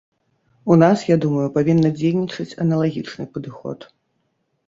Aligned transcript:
У 0.75 0.75
нас, 0.83 1.01
я 1.09 1.17
думаю, 1.25 1.43
павінна 1.57 1.91
дзейнічаць 1.99 2.57
аналагічны 2.65 3.23
падыход. 3.35 3.79